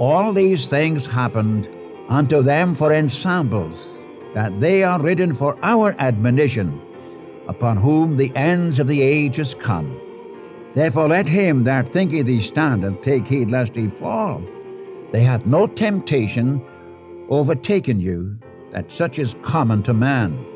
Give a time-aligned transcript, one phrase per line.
[0.00, 1.68] all these things happened
[2.08, 4.02] unto them for ensamples,
[4.32, 6.80] that they are written for our admonition,
[7.46, 10.00] upon whom the ends of the age is come.
[10.72, 14.42] Therefore let him that thinketh he standeth take heed lest he fall.
[15.12, 16.64] They hath no temptation
[17.28, 18.38] overtaken you,
[18.72, 20.46] that such is common to man.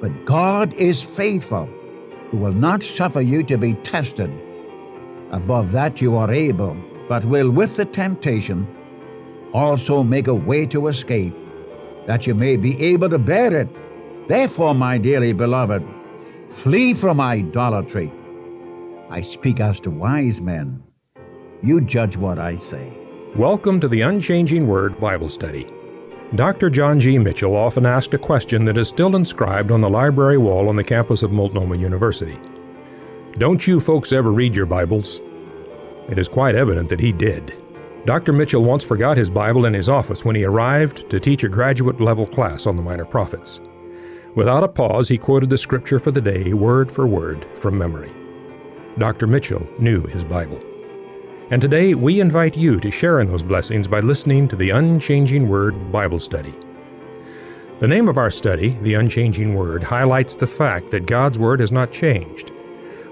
[0.00, 1.68] But God is faithful,
[2.30, 4.32] who will not suffer you to be tested
[5.30, 6.76] above that you are able,
[7.08, 8.66] but will with the temptation
[9.52, 11.34] also make a way to escape,
[12.06, 13.68] that you may be able to bear it.
[14.28, 15.84] Therefore, my dearly beloved,
[16.48, 18.12] flee from idolatry.
[19.10, 20.82] I speak as to wise men.
[21.62, 22.98] You judge what I say.
[23.36, 25.70] Welcome to the Unchanging Word Bible Study.
[26.34, 26.68] Dr.
[26.68, 27.18] John G.
[27.18, 30.82] Mitchell often asked a question that is still inscribed on the library wall on the
[30.82, 32.38] campus of Multnomah University.
[33.38, 35.20] Don't you folks ever read your Bibles?
[36.08, 37.54] It is quite evident that he did.
[38.04, 38.32] Dr.
[38.32, 42.00] Mitchell once forgot his Bible in his office when he arrived to teach a graduate
[42.00, 43.60] level class on the Minor Prophets.
[44.34, 48.12] Without a pause, he quoted the scripture for the day, word for word, from memory.
[48.98, 49.26] Dr.
[49.26, 50.62] Mitchell knew his Bible.
[51.50, 55.48] And today we invite you to share in those blessings by listening to the Unchanging
[55.48, 56.54] Word Bible Study.
[57.80, 61.72] The name of our study, The Unchanging Word, highlights the fact that God's Word has
[61.72, 62.50] not changed.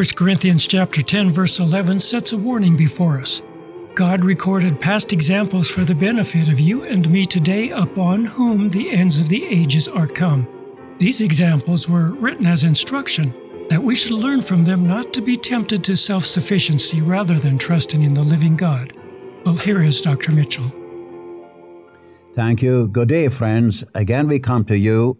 [0.00, 3.42] 1 Corinthians chapter 10 verse 11 sets a warning before us.
[3.94, 8.90] God recorded past examples for the benefit of you and me today upon whom the
[8.92, 10.48] ends of the ages are come.
[10.96, 13.34] These examples were written as instruction
[13.68, 17.58] that we should learn from them not to be tempted to self sufficiency rather than
[17.58, 18.96] trusting in the living God.
[19.44, 20.32] Well, here is Dr.
[20.32, 20.79] Mitchell.
[22.34, 22.86] Thank you.
[22.86, 23.82] Good day, friends.
[23.92, 25.18] Again, we come to you,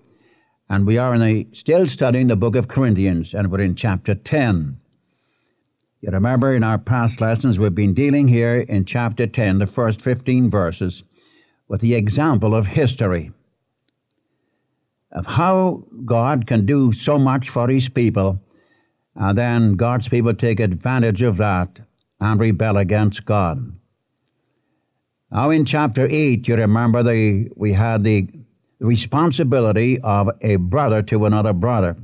[0.69, 4.15] and we are in a, still studying the book of Corinthians, and we're in chapter
[4.15, 4.79] 10.
[6.01, 10.01] You remember in our past lessons, we've been dealing here in chapter 10, the first
[10.01, 11.03] 15 verses,
[11.67, 13.33] with the example of history,
[15.11, 18.41] of how God can do so much for his people,
[19.17, 21.81] and then God's people take advantage of that
[22.21, 23.80] and rebel against God.
[25.33, 28.29] Now, in chapter 8, you remember the, we had the
[28.81, 31.97] responsibility of a brother to another brother.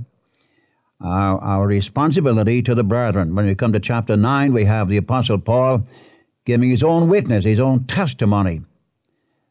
[1.01, 3.35] Our, our responsibility to the brethren.
[3.35, 5.85] When we come to chapter 9, we have the Apostle Paul
[6.45, 8.63] giving his own witness, his own testimony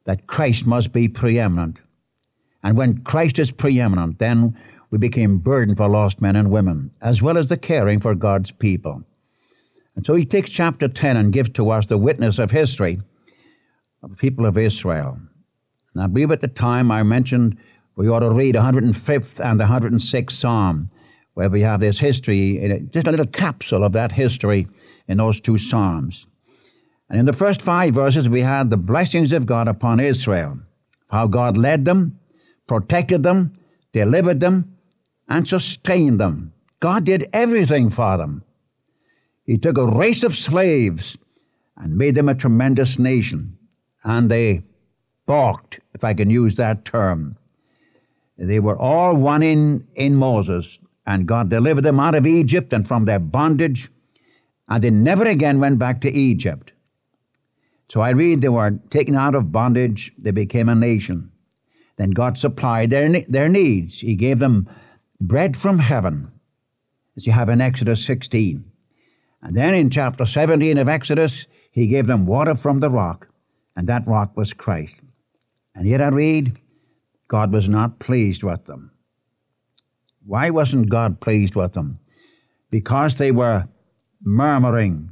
[0.06, 1.82] that Christ must be preeminent.
[2.64, 4.58] And when Christ is preeminent, then
[4.90, 8.52] we became burden for lost men and women, as well as the caring for God's
[8.52, 9.04] people.
[9.96, 13.02] And so he takes chapter 10 and gives to us the witness of history
[14.06, 15.20] of the people of Israel.
[15.94, 17.58] And I believe at the time I mentioned
[17.96, 20.88] we ought to read 105th and the 106th Psalm,
[21.34, 24.68] where we have this history, just a little capsule of that history
[25.08, 26.28] in those two Psalms.
[27.10, 30.60] And in the first five verses, we had the blessings of God upon Israel,
[31.10, 32.20] how God led them,
[32.68, 33.54] protected them,
[33.92, 34.78] delivered them,
[35.28, 36.54] and sustained them.
[36.80, 38.44] God did everything for them.
[39.44, 41.18] He took a race of slaves
[41.76, 43.55] and made them a tremendous nation.
[44.06, 44.64] And they
[45.26, 47.38] balked, if I can use that term.
[48.38, 52.88] They were all one in, in Moses, and God delivered them out of Egypt and
[52.88, 53.90] from their bondage,
[54.70, 56.72] and they never again went back to Egypt.
[57.90, 61.32] So I read they were taken out of bondage, they became a nation.
[61.98, 64.02] Then God supplied their, their needs.
[64.02, 64.68] He gave them
[65.22, 66.32] bread from heaven,
[67.16, 68.70] as you have in Exodus 16.
[69.42, 73.30] And then in chapter 17 of Exodus, He gave them water from the rock,
[73.76, 74.98] and that rock was Christ.
[75.76, 76.60] And yet I read,
[77.28, 78.92] God was not pleased with them.
[80.26, 82.00] Why wasn't God pleased with them?
[82.72, 83.68] Because they were
[84.22, 85.12] murmuring,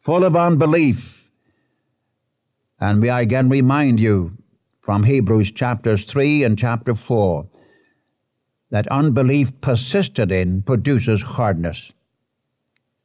[0.00, 1.30] full of unbelief.
[2.80, 4.38] And I again remind you
[4.80, 7.46] from Hebrews chapters 3 and chapter 4
[8.70, 11.92] that unbelief persisted in produces hardness.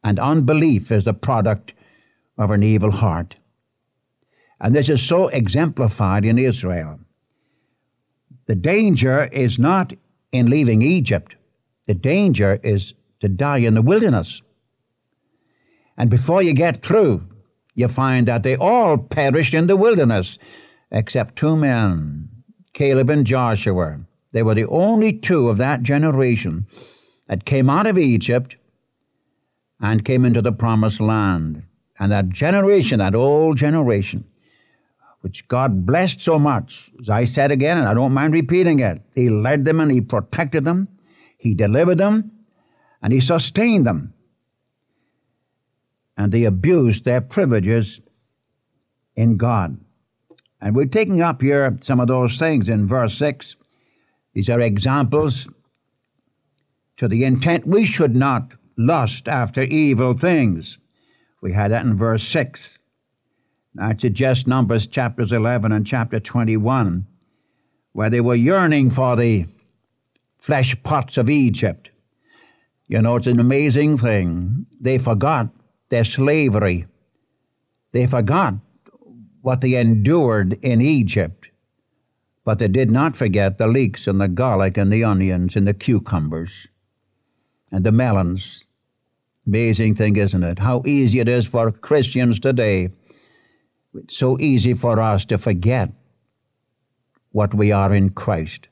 [0.03, 1.73] And unbelief is the product
[2.37, 3.35] of an evil heart.
[4.59, 6.99] And this is so exemplified in Israel.
[8.45, 9.93] the danger is not
[10.31, 11.35] in leaving Egypt,
[11.87, 14.41] the danger is to die in the wilderness.
[15.97, 17.23] And before you get through,
[17.75, 20.37] you find that they all perished in the wilderness,
[20.91, 22.29] except two men,
[22.73, 24.01] Caleb and Joshua.
[24.31, 26.67] They were the only two of that generation
[27.27, 28.57] that came out of Egypt
[29.79, 31.63] and came into the promised land.
[31.99, 34.25] And that generation, that old generation,
[35.23, 39.01] which God blessed so much, as I said again, and I don't mind repeating it,
[39.15, 40.89] He led them and He protected them,
[41.37, 42.31] He delivered them,
[43.01, 44.13] and He sustained them
[46.17, 48.01] and they abused their privileges
[49.15, 49.79] in God.
[50.61, 53.55] And we're taking up here some of those things in verse 6.
[54.33, 55.49] These are examples
[56.97, 60.79] to the intent we should not lust after evil things.
[61.41, 62.79] We had that in verse 6.
[63.79, 67.07] I suggest Numbers chapters 11 and chapter 21,
[67.91, 69.45] where they were yearning for the
[70.37, 71.89] flesh pots of Egypt.
[72.87, 74.67] You know, it's an amazing thing.
[74.79, 75.49] They forgot
[75.89, 76.85] their slavery.
[77.93, 78.55] They forgot
[79.41, 81.49] what they endured in Egypt,
[82.45, 85.73] but they did not forget the leeks and the garlic and the onions and the
[85.73, 86.67] cucumbers
[87.71, 88.65] and the melons.
[89.47, 90.59] Amazing thing, isn't it?
[90.59, 92.89] How easy it is for Christians today.
[93.95, 95.91] It's so easy for us to forget
[97.31, 98.69] what we are in Christ.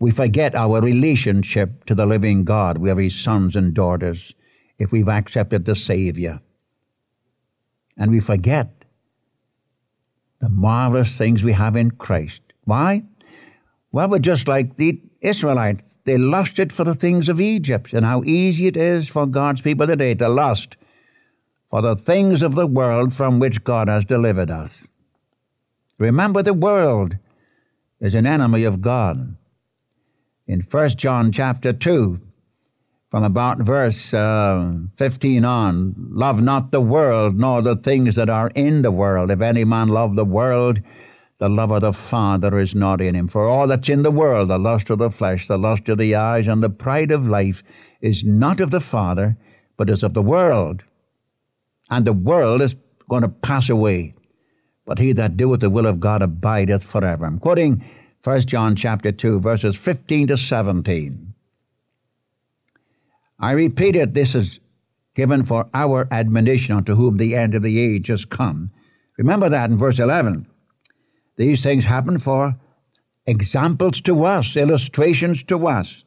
[0.00, 2.78] We forget our relationship to the living God.
[2.78, 4.34] We are His sons and daughters
[4.78, 6.40] if we've accepted the Savior
[7.98, 8.84] and we forget
[10.40, 12.42] the marvelous things we have in Christ.
[12.64, 13.02] Why?
[13.90, 15.98] Well, we're just like the Israelites.
[16.04, 19.86] They lusted for the things of Egypt, and how easy it is for God's people
[19.86, 20.76] today to lust
[21.70, 24.88] for the things of the world from which God has delivered us.
[25.98, 27.18] Remember, the world
[28.00, 29.36] is an enemy of God.
[30.46, 32.20] In 1 John chapter 2,
[33.10, 38.50] from about verse uh, 15 on love not the world nor the things that are
[38.54, 40.82] in the world if any man love the world
[41.38, 44.50] the love of the father is not in him for all that's in the world
[44.50, 47.62] the lust of the flesh the lust of the eyes and the pride of life
[48.02, 49.38] is not of the father
[49.78, 50.84] but is of the world
[51.90, 52.76] and the world is
[53.08, 54.14] going to pass away
[54.84, 57.84] but he that doeth the will of god abideth forever i'm quoting
[58.24, 61.28] 1 john chapter 2 verses 15 to 17
[63.40, 64.60] I repeat it, this is
[65.14, 68.70] given for our admonition unto whom the end of the age has come.
[69.16, 70.46] Remember that in verse 11.
[71.36, 72.58] These things happen for
[73.26, 76.04] examples to us, illustrations to us,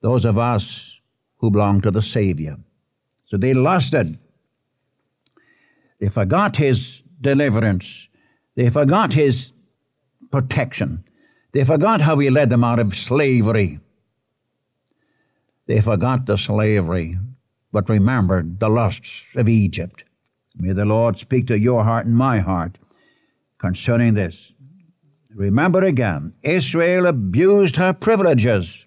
[0.00, 1.00] those of us
[1.38, 2.56] who belong to the Savior.
[3.26, 4.18] So they lusted.
[6.04, 8.10] They forgot his deliverance.
[8.56, 9.52] They forgot his
[10.30, 11.02] protection.
[11.52, 13.80] They forgot how he led them out of slavery.
[15.66, 17.18] They forgot the slavery,
[17.72, 20.04] but remembered the lusts of Egypt.
[20.58, 22.76] May the Lord speak to your heart and my heart
[23.56, 24.52] concerning this.
[25.34, 28.84] Remember again, Israel abused her privileges.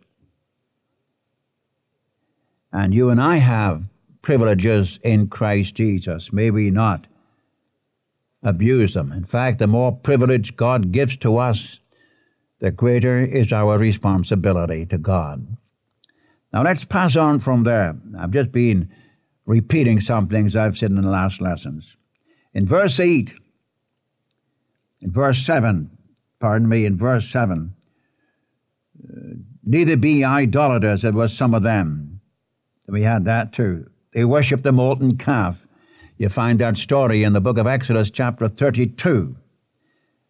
[2.72, 3.88] And you and I have
[4.28, 6.34] privileges in Christ Jesus.
[6.34, 7.08] May we not
[8.44, 9.14] abuse them.
[9.14, 11.80] In fact, the more privilege God gives to us,
[12.60, 15.56] the greater is our responsibility to God.
[16.52, 17.96] Now let's pass on from there.
[18.20, 18.92] I've just been
[19.46, 21.96] repeating some things I've said in the last lessons.
[22.54, 23.34] In verse 8,
[25.00, 25.90] in verse 7,
[26.42, 27.74] pardon me, in verse 7,
[29.08, 29.20] uh,
[29.64, 32.20] neither be idolaters, it was some of them.
[32.90, 33.90] We had that too.
[34.18, 35.68] They worshiped the molten calf.
[36.18, 39.38] You find that story in the book of Exodus, chapter 32.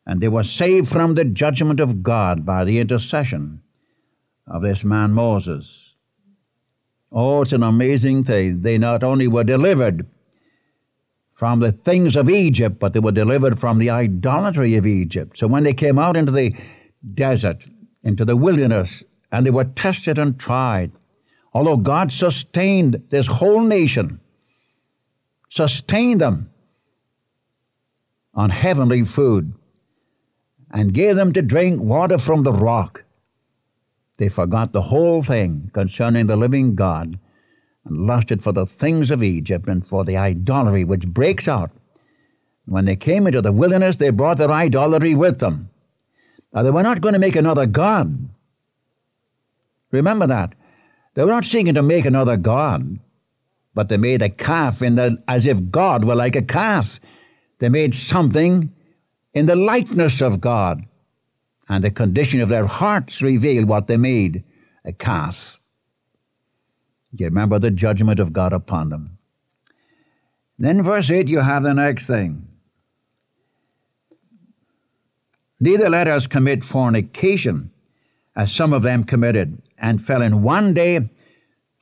[0.05, 3.61] And they were saved from the judgment of God by the intercession
[4.45, 5.95] of this man Moses.
[7.13, 8.61] Oh, it's an amazing thing.
[8.61, 10.05] They not only were delivered
[11.33, 15.37] from the things of Egypt, but they were delivered from the idolatry of Egypt.
[15.37, 16.53] So when they came out into the
[17.13, 17.63] desert,
[18.03, 20.91] into the wilderness, and they were tested and tried,
[21.57, 24.19] although God sustained this whole nation,
[25.49, 26.51] sustained them
[28.35, 29.53] on heavenly food,
[30.69, 33.05] and gave them to drink water from the rock.
[34.17, 37.17] They forgot the whole thing concerning the living God
[37.83, 41.71] and lusted for the things of Egypt and for the idolatry which breaks out.
[42.65, 45.71] When they came into the wilderness, they brought their idolatry with them.
[46.53, 48.29] Now, they were not going to make another God.
[49.89, 50.53] Remember that.
[51.17, 52.99] They were not seeking to make another God,
[53.73, 56.99] but they made a calf in the, as if God were like a calf.
[57.57, 58.71] They made something
[59.33, 60.85] in the likeness of God
[61.67, 64.43] and the condition of their hearts revealed what they made
[64.85, 65.59] a calf.
[67.11, 69.17] You remember the judgment of God upon them?
[70.59, 72.47] Then, verse 8, you have the next thing.
[75.59, 77.71] Neither let us commit fornication,
[78.35, 81.09] as some of them committed, and fell in one day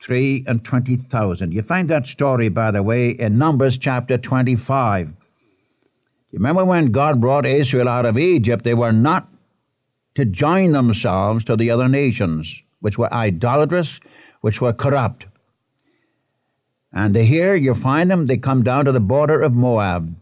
[0.02, 1.52] three and twenty thousand.
[1.52, 5.08] You find that story, by the way, in Numbers chapter 25.
[5.08, 5.14] You
[6.38, 9.28] remember when God brought Israel out of Egypt, they were not
[10.14, 14.00] to join themselves to the other nations, which were idolatrous,
[14.40, 15.26] which were corrupt.
[16.92, 20.16] And here you find them, they come down to the border of Moab.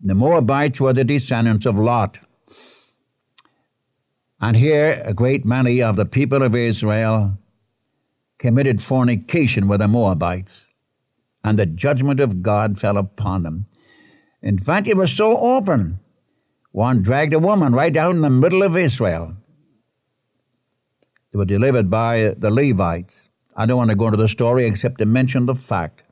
[0.00, 2.18] The Moabites were the descendants of Lot.
[4.40, 7.38] And here a great many of the people of Israel
[8.38, 10.68] committed fornication with the Moabites,
[11.42, 13.64] and the judgment of God fell upon them.
[14.42, 16.00] In fact, it was so open
[16.76, 19.36] one dragged a woman right down in the middle of Israel.
[21.32, 23.30] They were delivered by the Levites.
[23.56, 26.02] I don't want to go into the story except to mention the fact.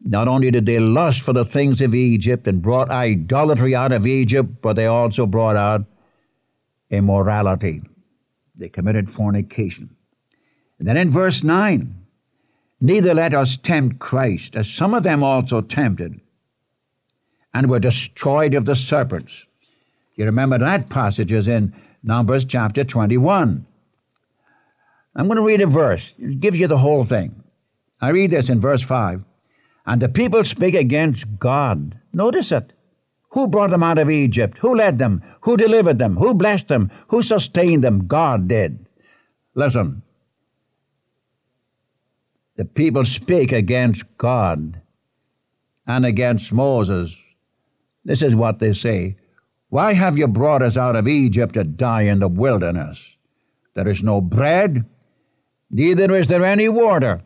[0.00, 4.04] Not only did they lust for the things of Egypt and brought idolatry out of
[4.04, 5.84] Egypt, but they also brought out
[6.90, 7.82] immorality.
[8.54, 9.96] They committed fornication.
[10.78, 11.94] And then in verse 9,
[12.80, 16.20] neither let us tempt Christ, as some of them also tempted
[17.52, 19.46] and were destroyed of the serpents.
[20.14, 23.66] You remember that passage is in Numbers chapter 21.
[25.14, 26.14] I'm going to read a verse.
[26.18, 27.42] It gives you the whole thing.
[28.00, 29.24] I read this in verse 5.
[29.86, 31.98] And the people speak against God.
[32.12, 32.72] Notice it.
[33.30, 34.58] Who brought them out of Egypt?
[34.58, 35.22] Who led them?
[35.42, 36.16] Who delivered them?
[36.16, 36.90] Who blessed them?
[37.08, 38.06] Who sustained them?
[38.06, 38.86] God did.
[39.54, 40.02] Listen.
[42.56, 44.80] The people speak against God
[45.86, 47.16] and against Moses
[48.06, 49.16] this is what they say
[49.68, 53.16] Why have you brought us out of Egypt to die in the wilderness?
[53.74, 54.86] There is no bread,
[55.70, 57.22] neither is there any water,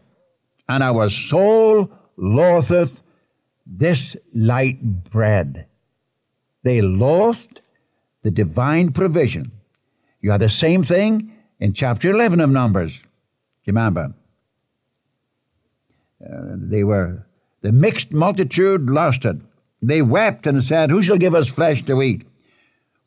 [0.69, 3.02] and our soul loatheth
[3.64, 5.66] this light bread.
[6.62, 7.62] They lost
[8.23, 9.52] the divine provision.
[10.21, 13.02] You have the same thing in chapter 11 of Numbers.
[13.67, 14.14] Remember?
[16.23, 17.26] Uh, they were,
[17.62, 19.43] the mixed multitude lusted.
[19.81, 22.26] They wept and said, Who shall give us flesh to eat?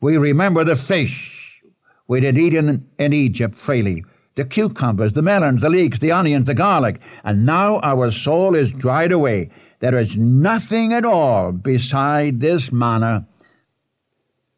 [0.00, 1.62] We remember the fish
[2.06, 6.54] we had eaten in Egypt freely, the cucumbers, the melons, the leeks, the onions, the
[6.54, 9.50] garlic, and now our soul is dried away.
[9.78, 13.26] There is nothing at all beside this manna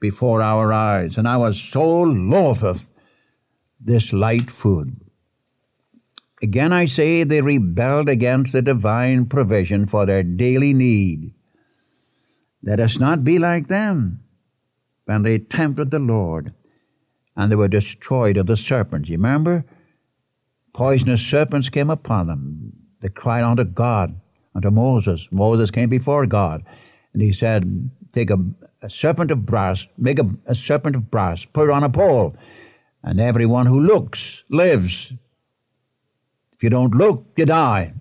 [0.00, 2.90] before our eyes, and our loath of
[3.80, 5.00] this light food.
[6.42, 11.32] Again, I say they rebelled against the divine provision for their daily need.
[12.62, 14.22] Let us not be like them.
[15.06, 16.52] when they tempted the Lord,
[17.36, 19.08] and they were destroyed of the serpent.
[19.08, 19.64] You remember?
[20.74, 22.72] Poisonous serpents came upon them.
[23.00, 24.20] They cried unto God,
[24.54, 25.28] unto Moses.
[25.30, 26.64] Moses came before God,
[27.12, 28.36] and he said, Take a,
[28.86, 32.36] a serpent of brass, make a, a serpent of brass, put it on a pole,
[33.02, 35.12] and everyone who looks lives.
[36.52, 37.94] If you don't look, you die.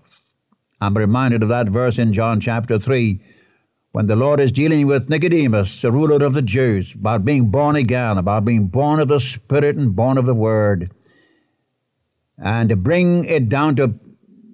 [0.79, 3.19] I'm reminded of that verse in John chapter 3
[3.93, 7.75] when the Lord is dealing with Nicodemus, the ruler of the Jews, about being born
[7.75, 10.91] again, about being born of the Spirit and born of the Word.
[12.37, 13.99] And to bring it down to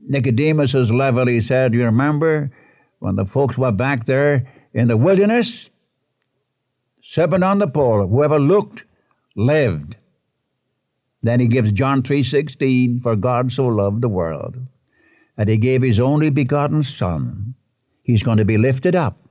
[0.03, 2.51] Nicodemus's level, he said, You remember
[2.99, 5.71] when the folks were back there in the wilderness?
[7.01, 8.85] Serpent on the pole, whoever looked
[9.35, 9.95] lived.
[11.21, 14.59] Then he gives John 3:16, for God so loved the world
[15.35, 17.55] that he gave his only begotten son.
[18.03, 19.21] He's going to be lifted up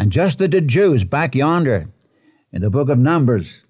[0.00, 1.90] and just as the Jews back yonder
[2.52, 3.66] in the book of Numbers,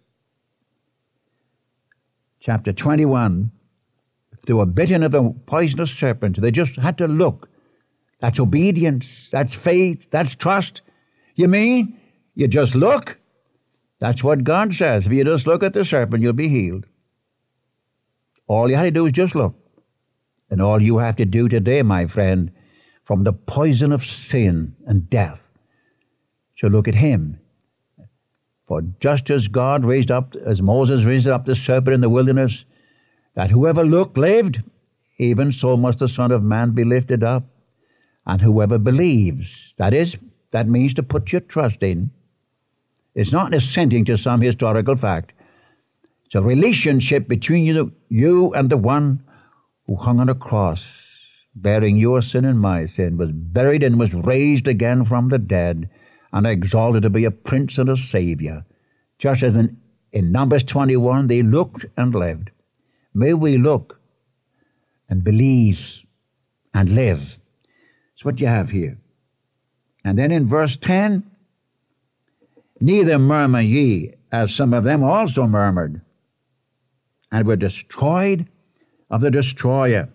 [2.39, 3.51] chapter 21,
[4.47, 6.41] they were bitten of a poisonous serpent.
[6.41, 7.49] They just had to look.
[8.21, 9.29] That's obedience.
[9.31, 10.09] That's faith.
[10.11, 10.83] That's trust.
[11.35, 12.00] You mean
[12.41, 13.19] you just look?
[14.01, 15.07] That's what God says.
[15.07, 16.87] If you just look at the serpent, you'll be healed.
[18.47, 19.55] All you have to do is just look.
[20.51, 22.51] And all you have to do today, my friend,
[23.05, 25.53] from the poison of sin and death,
[26.55, 27.41] so look at him.
[28.65, 32.65] For just as God raised up, as Moses raised up the serpent in the wilderness,
[33.35, 34.63] that whoever looked lived,
[35.19, 37.45] even so must the Son of Man be lifted up.
[38.27, 40.19] And whoever believes, that is,
[40.53, 42.11] that means to put your trust in.
[43.15, 45.33] It's not assenting to some historical fact.
[46.27, 49.25] It's a relationship between you, you and the one
[49.87, 54.15] who hung on a cross, bearing your sin and my sin, was buried and was
[54.15, 55.91] raised again from the dead
[56.33, 58.65] and exalted to be a prince and a savior,
[59.19, 59.77] just as in
[60.13, 62.51] in Numbers 21, they looked and lived.
[63.15, 64.01] May we look
[65.09, 66.01] and believe
[66.75, 67.39] and live.
[68.13, 68.99] That's what you have here.
[70.05, 71.31] And then in verse 10,
[72.81, 76.01] neither murmur ye, as some of them also murmured,
[77.33, 78.49] and were destroyed
[79.11, 80.09] of the destroyer.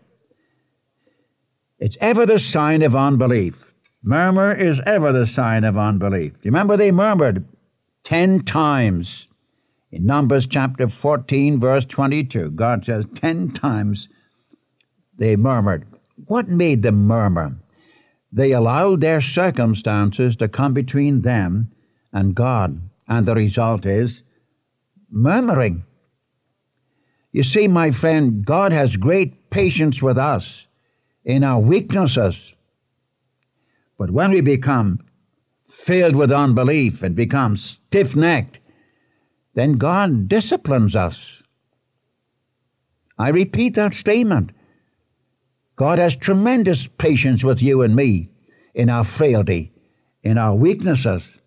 [1.80, 3.74] It's ever the sign of unbelief.
[4.04, 6.34] Murmur is ever the sign of unbelief.
[6.44, 7.46] Remember they murmured
[8.04, 9.28] ten times
[9.92, 12.52] in Numbers chapter 14, verse 22?
[12.52, 14.10] God says, ten times
[15.18, 15.86] they murmured.
[16.28, 17.58] What made them murmur?
[18.32, 21.72] They allowed their circumstances to come between them
[22.16, 24.24] and God, and the result is
[25.12, 25.84] murmuring.
[27.34, 30.68] You see, my friend, God has great patience with us
[31.26, 32.56] in our weaknesses.
[33.98, 35.02] But when we become
[35.68, 38.62] filled with unbelief and become stiff necked,
[39.54, 41.44] then God disciplines us.
[43.18, 44.54] I repeat that statement.
[45.76, 48.30] God has tremendous patience with you and me
[48.74, 49.74] in our frailty,
[50.24, 51.42] in our weaknesses.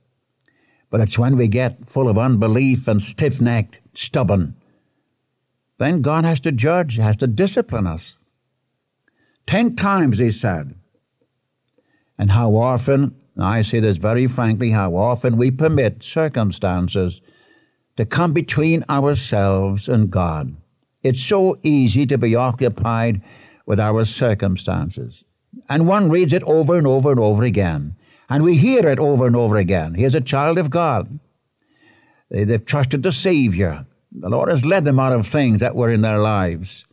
[0.90, 4.56] But it's when we get full of unbelief and stiff necked, stubborn,
[5.78, 8.20] then God has to judge, has to discipline us.
[9.46, 10.74] Ten times, he said.
[12.18, 17.20] And how often, I say this very frankly, how often we permit circumstances
[17.96, 20.56] to come between ourselves and God.
[21.02, 23.22] It's so easy to be occupied
[23.66, 25.24] with our circumstances.
[25.68, 27.96] And one reads it over and over and over again.
[28.28, 29.94] And we hear it over and over again.
[29.94, 31.18] Here's a child of God.
[32.30, 33.86] They, have trusted the Savior.
[34.12, 36.84] The Lord has led them out of things that were in their lives.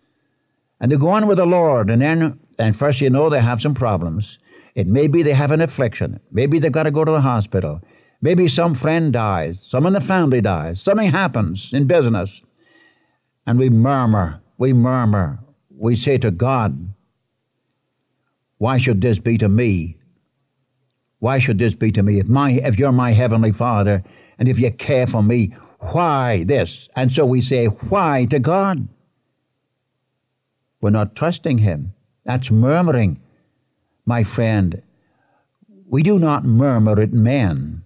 [0.80, 3.62] And they go on with the Lord, and then, and first you know they have
[3.62, 4.39] some problems.
[4.75, 6.20] It may be they have an affliction.
[6.32, 7.82] Maybe they've got to go to the hospital.
[8.22, 9.63] Maybe some friend dies.
[9.65, 10.82] Some in the family dies.
[10.82, 12.41] Something happens in business.
[13.48, 14.41] And we murmur.
[14.58, 15.39] We murmur.
[15.69, 16.93] We say to God,
[18.58, 19.98] Why should this be to me?
[21.26, 22.20] Why should this be to me?
[22.20, 24.04] If, my, if you're my heavenly Father,
[24.38, 26.88] and if you care for me, why this?
[26.96, 28.88] And so we say, why to God?
[30.82, 31.96] We're not trusting Him.
[32.26, 33.20] That's murmuring.
[34.06, 34.84] My friend,
[35.88, 37.84] we do not murmur at men,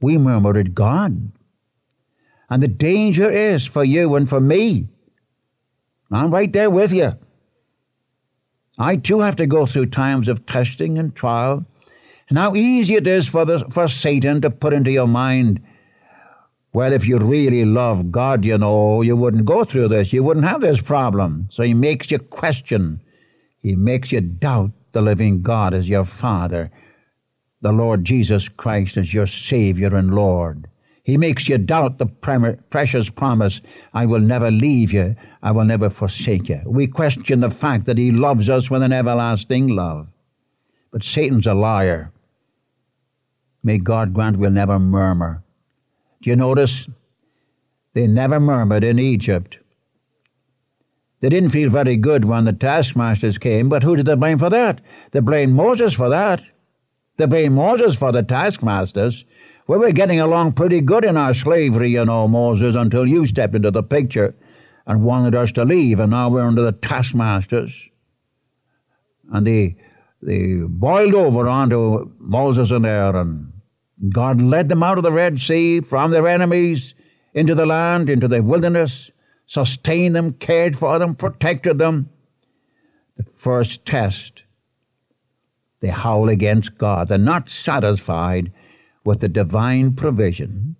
[0.00, 1.30] we murmur at God.
[2.50, 4.88] And the danger is for you and for me.
[6.10, 7.12] I'm right there with you.
[8.80, 11.64] I too have to go through times of testing and trial.
[12.28, 15.62] And how easy it is for, the, for Satan to put into your mind
[16.74, 20.12] well, if you really love God, you know, you wouldn't go through this.
[20.12, 21.48] You wouldn't have this problem.
[21.50, 23.00] So he makes you question.
[23.62, 26.70] He makes you doubt the living God as your Father,
[27.60, 30.68] the Lord Jesus Christ as your Savior and Lord.
[31.02, 32.06] He makes you doubt the
[32.70, 33.62] precious promise,
[33.94, 36.60] I will never leave you, I will never forsake you.
[36.66, 40.08] We question the fact that He loves us with an everlasting love.
[40.90, 42.12] But Satan's a liar.
[43.62, 45.42] May God grant we'll never murmur
[46.20, 46.88] do you notice?
[47.94, 49.58] They never murmured in Egypt.
[51.20, 54.50] They didn't feel very good when the taskmasters came, but who did they blame for
[54.50, 54.80] that?
[55.10, 56.42] They blamed Moses for that.
[57.16, 59.24] They blamed Moses for the taskmasters.
[59.66, 63.54] We were getting along pretty good in our slavery, you know, Moses, until you stepped
[63.54, 64.34] into the picture
[64.86, 67.90] and wanted us to leave, and now we're under the taskmasters.
[69.30, 69.76] And they,
[70.22, 73.52] they boiled over onto Moses and Aaron
[74.08, 76.94] God led them out of the Red Sea from their enemies
[77.34, 79.10] into the land, into the wilderness,
[79.46, 82.10] sustained them, cared for them, protected them.
[83.16, 84.44] The first test,
[85.80, 87.08] they howl against God.
[87.08, 88.52] They're not satisfied
[89.04, 90.76] with the divine provision.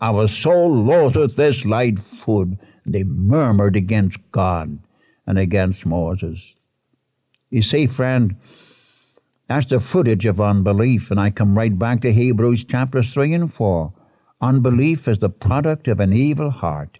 [0.00, 2.58] Our soul loatheth this light food.
[2.86, 4.78] They murmured against God
[5.26, 6.54] and against Moses.
[7.50, 8.36] You see, friend,
[9.48, 11.10] that's the footage of unbelief.
[11.10, 13.92] And I come right back to Hebrews chapters 3 and 4.
[14.40, 16.98] Unbelief is the product of an evil heart,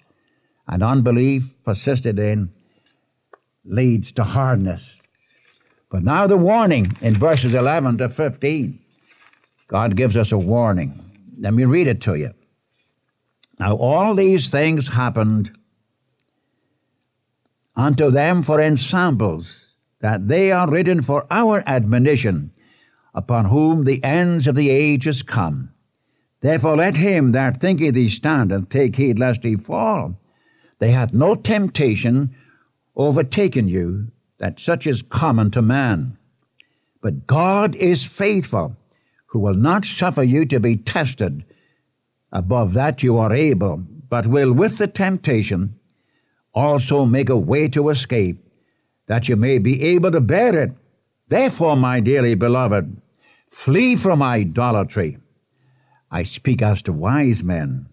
[0.67, 2.51] and unbelief persisted in
[3.65, 5.03] leads to hardness.
[5.91, 8.81] But now the warning in verses 11 to 15.
[9.69, 11.01] God gives us a warning.
[11.39, 12.35] Let me read it to you.
[13.61, 15.57] Now, all these things happened
[17.77, 19.68] unto them for ensamples
[20.01, 22.53] that they are written for our admonition,
[23.15, 25.71] upon whom the ends of the ages come.
[26.41, 30.21] Therefore let him that thinketh he standeth take heed lest he fall.
[30.79, 32.35] They hath no temptation
[32.97, 36.17] overtaken you, that such is common to man.
[37.01, 38.77] But God is faithful,
[39.27, 41.45] who will not suffer you to be tested
[42.33, 45.79] above that you are able, but will with the temptation
[46.55, 48.48] also make a way to escape,
[49.09, 50.73] that you may be able to bear it.
[51.29, 53.03] Therefore, my dearly beloved,
[53.51, 55.19] flee from idolatry.
[56.11, 57.89] I speak as to wise men.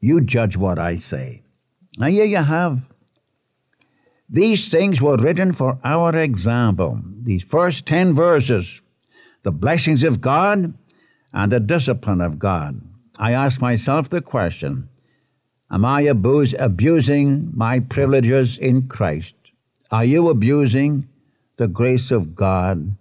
[0.00, 1.42] You judge what I say.
[1.98, 2.90] Now, here you have.
[4.28, 7.00] These things were written for our example.
[7.22, 8.80] These first ten verses,
[9.42, 10.74] the blessings of God
[11.32, 12.80] and the discipline of God.
[13.18, 14.88] I ask myself the question
[15.70, 19.45] Am I abusing my privileges in Christ?
[19.90, 21.08] Are you abusing
[21.56, 22.96] the grace of God?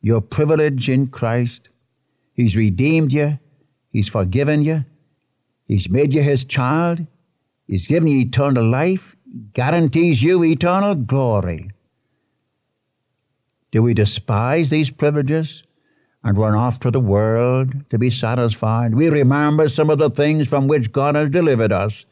[0.00, 1.68] Your privilege in Christ?
[2.32, 3.38] He's redeemed you,
[3.90, 4.84] He's forgiven you,
[5.66, 7.06] He's made you His child,
[7.66, 9.16] He's given you eternal life,
[9.52, 11.70] guarantees you eternal glory.
[13.72, 15.64] Do we despise these privileges?
[16.22, 18.94] and run off to the world to be satisfied.
[18.94, 22.04] We remember some of the things from which God has delivered us.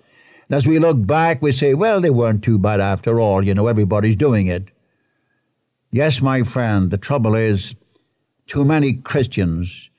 [0.50, 3.44] As we look back, we say, well, they weren't too bad after all.
[3.44, 4.70] You know, everybody's doing it.
[5.90, 7.74] Yes, my friend, the trouble is
[8.46, 9.90] too many Christians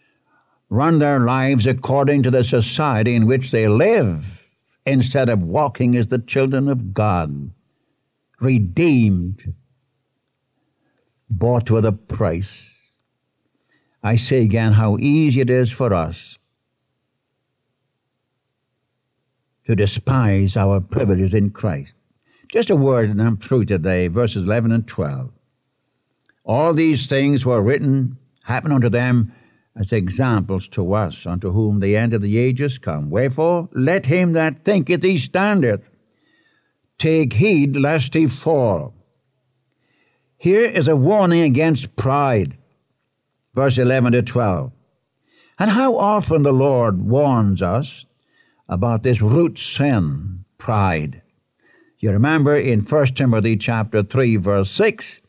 [0.69, 6.07] run their lives according to the society in which they live instead of walking as
[6.07, 7.51] the children of God,
[8.39, 9.55] redeemed,
[11.29, 12.97] bought with a price.
[14.01, 16.38] I say again how easy it is for us
[19.69, 21.93] to despise our privileges in Christ.
[22.51, 25.32] Just a word and I'm through today, verses 11 and 12.
[26.43, 29.32] All these things were written, happened unto them
[29.75, 33.12] as examples to us, unto whom the end of the ages come.
[33.12, 35.91] Wherefore, let him that thinketh he standeth
[36.97, 38.95] take heed lest he fall.
[40.39, 42.58] Here is a warning against pride
[43.53, 44.71] verse 11 to 12.
[45.60, 48.08] And how often the Lord warns us
[48.69, 51.21] about this root sin, pride.
[51.97, 55.19] You remember in 1 Timothy chapter 3 verse 6,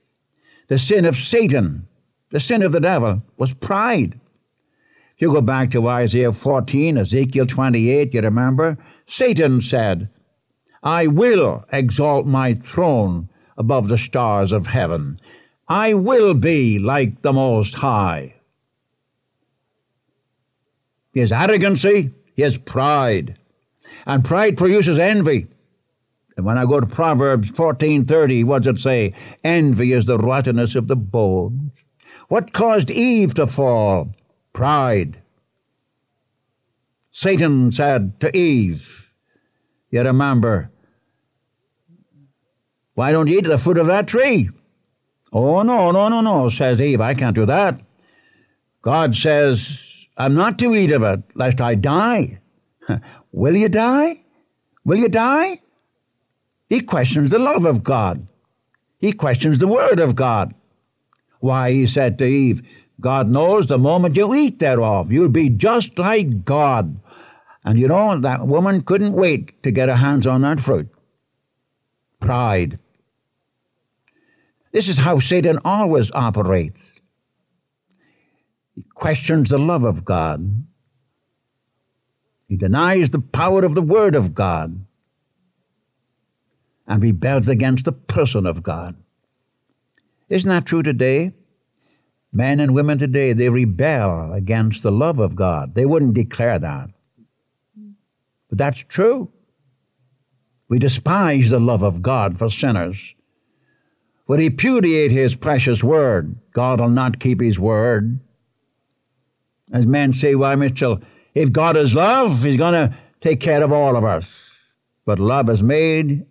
[0.68, 1.88] the sin of Satan,
[2.30, 4.20] the sin of the devil was pride.
[5.18, 10.08] You go back to Isaiah 14, Ezekiel 28, you remember, Satan said,
[10.82, 15.16] I will exalt my throne above the stars of heaven.
[15.68, 18.34] I will be like the Most High.
[21.12, 23.38] His arrogancy, his pride.
[24.06, 25.46] And pride produces envy.
[26.36, 29.12] And when I go to Proverbs 14:30, what does it say?
[29.44, 31.84] Envy is the rottenness of the bones.
[32.28, 34.14] What caused Eve to fall?
[34.52, 35.20] Pride.
[37.10, 39.10] Satan said to Eve,
[39.90, 40.70] you remember,
[42.94, 44.48] why don't you eat the fruit of that tree?
[45.32, 47.00] Oh, no, no, no, no, says Eve.
[47.00, 47.80] I can't do that.
[48.82, 49.89] God says,
[50.20, 52.40] I'm not to eat of it, lest I die.
[53.32, 54.20] Will you die?
[54.84, 55.60] Will you die?
[56.68, 58.28] He questions the love of God.
[58.98, 60.54] He questions the word of God.
[61.40, 62.60] Why, he said to Eve,
[63.00, 67.00] God knows the moment you eat thereof, you'll be just like God.
[67.64, 70.90] And you know, that woman couldn't wait to get her hands on that fruit.
[72.20, 72.78] Pride.
[74.72, 76.99] This is how Satan always operates.
[78.74, 80.64] He questions the love of God.
[82.48, 84.84] He denies the power of the Word of God
[86.86, 88.96] and rebels against the person of God.
[90.28, 91.32] Isn't that true today?
[92.32, 95.74] Men and women today, they rebel against the love of God.
[95.74, 96.90] They wouldn't declare that.
[98.48, 99.32] But that's true.
[100.68, 103.14] We despise the love of God for sinners
[104.28, 106.36] We repudiate his precious word.
[106.52, 108.20] God will not keep his word.
[109.72, 111.00] As men say, why, Mitchell,
[111.34, 114.58] if God is love, he's going to take care of all of us.
[115.04, 116.26] But love has made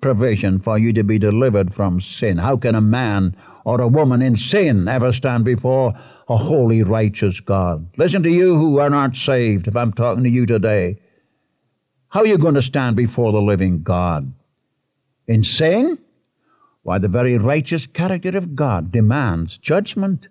[0.00, 2.38] provision for you to be delivered from sin.
[2.38, 5.94] How can a man or a woman in sin ever stand before
[6.28, 7.88] a holy, righteous God?
[7.96, 10.98] Listen to you who are not saved, if I'm talking to you today.
[12.10, 14.34] How are you going to stand before the living God?
[15.26, 15.98] In sin?
[16.82, 20.28] Why, the very righteous character of God demands judgment.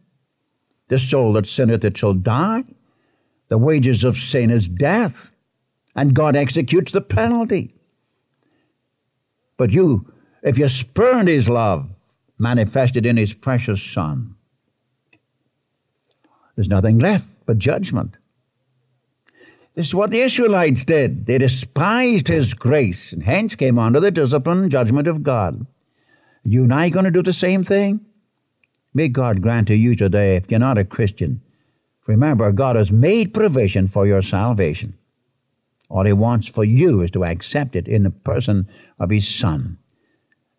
[0.91, 2.65] The soul that sinneth, it shall die.
[3.47, 5.31] The wages of sin is death,
[5.95, 7.73] and God executes the penalty.
[9.55, 10.11] But you,
[10.43, 11.89] if you spurn His love
[12.37, 14.35] manifested in His precious Son,
[16.57, 18.17] there's nothing left but judgment.
[19.75, 21.25] This is what the Israelites did.
[21.25, 25.65] They despised His grace, and hence came under the discipline and judgment of God.
[26.43, 28.05] You and I going to do the same thing?
[28.93, 31.41] May God grant to you today, if you're not a Christian,
[32.07, 34.97] remember God has made provision for your salvation.
[35.89, 38.67] All he wants for you is to accept it in the person
[38.99, 39.77] of his Son.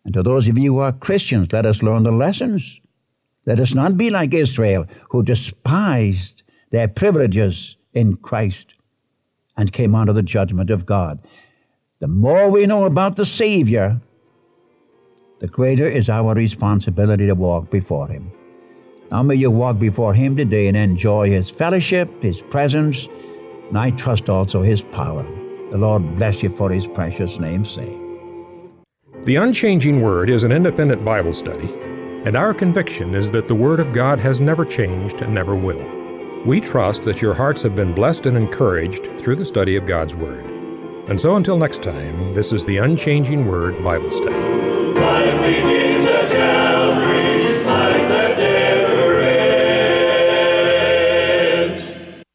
[0.05, 2.81] And to those of you who are Christians, let us learn the lessons.
[3.45, 8.73] Let us not be like Israel, who despised their privileges in Christ
[9.55, 11.19] and came under the judgment of God.
[11.99, 14.01] The more we know about the Savior,
[15.43, 18.31] the greater is our responsibility to walk before Him.
[19.11, 23.09] Now may you walk before Him today and enjoy His fellowship, His presence,
[23.67, 25.23] and I trust also His power.
[25.69, 27.99] The Lord bless you for His precious name's sake.
[29.23, 31.67] The Unchanging Word is an independent Bible study,
[32.23, 35.85] and our conviction is that the Word of God has never changed and never will.
[36.45, 40.15] We trust that your hearts have been blessed and encouraged through the study of God's
[40.15, 40.45] Word.
[41.09, 44.62] And so until next time, this is the Unchanging Word Bible Study.
[44.93, 46.82] Life begins at Calvary.